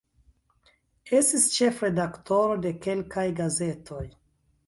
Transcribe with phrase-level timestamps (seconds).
[1.17, 4.03] Estis ĉefredaktoro de kelkaj gazetoj.